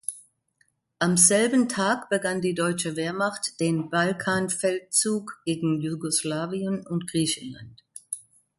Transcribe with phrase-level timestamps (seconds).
[0.97, 7.83] Am selben Tag begann die deutsche Wehrmacht den Balkanfeldzug gegen Jugoslawien und Griechenland.